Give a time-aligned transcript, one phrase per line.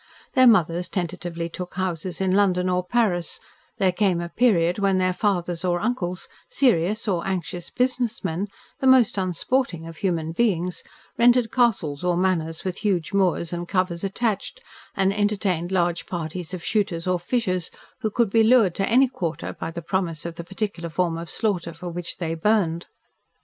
[0.33, 3.39] Their mothers tentatively took houses in London or Paris,
[3.77, 8.47] there came a period when their fathers or uncles, serious or anxious business men,
[8.79, 10.81] the most unsporting of human beings,
[11.19, 14.59] rented castles or manors with huge moors and covers attached
[14.95, 19.53] and entertained large parties of shooters or fishers who could be lured to any quarter
[19.53, 22.87] by the promise of the particular form of slaughter for which they burned.